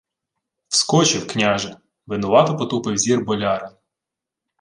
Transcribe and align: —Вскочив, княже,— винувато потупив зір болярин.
—Вскочив, 0.67 1.27
княже,— 1.27 1.77
винувато 2.07 2.57
потупив 2.57 2.97
зір 2.97 3.21
болярин. 3.25 3.69